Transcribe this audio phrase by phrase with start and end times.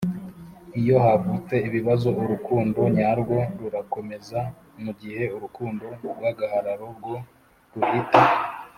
[0.79, 4.39] Iyo havutse ibibazo urukundo nyarwo rurakomeza
[4.83, 5.85] mu gihe urukundo
[6.15, 7.15] rw agahararo rwo
[7.75, 8.21] ruhita